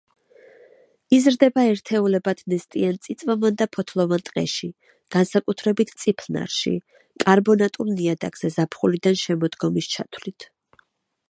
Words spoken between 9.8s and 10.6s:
ჩათვლით.